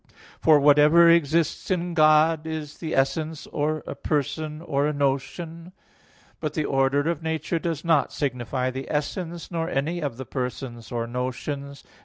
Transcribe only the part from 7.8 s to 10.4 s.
not signify the essence, nor any of the